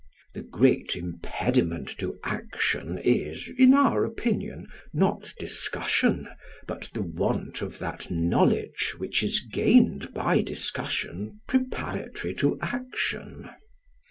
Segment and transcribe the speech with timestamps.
[0.33, 6.27] The great impediment to action is, in our opinion, not discussion
[6.65, 13.51] but the want of that knowledge which is gained by discussion preparatory to action.